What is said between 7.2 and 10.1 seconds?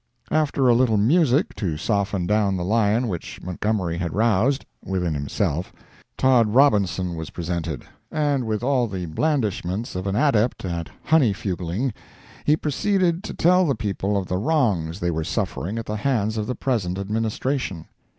presented, and with all the blandishments of